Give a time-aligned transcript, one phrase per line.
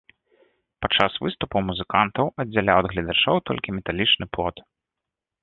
[0.85, 4.57] Падчас выступаў музыкантаў аддзяляў ад гледачоў толькі металічны плот.